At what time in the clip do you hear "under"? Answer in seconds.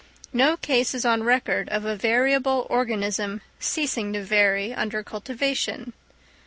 4.73-5.03